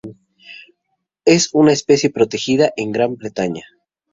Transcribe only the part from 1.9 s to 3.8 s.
protegida en Gran Bretaña.